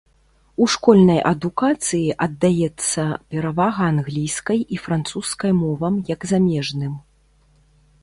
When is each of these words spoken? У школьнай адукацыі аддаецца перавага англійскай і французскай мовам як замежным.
У 0.63 0.67
школьнай 0.75 1.19
адукацыі 1.31 2.15
аддаецца 2.27 3.03
перавага 3.35 3.83
англійскай 3.93 4.59
і 4.77 4.83
французскай 4.89 5.51
мовам 5.63 6.03
як 6.13 6.21
замежным. 6.35 6.93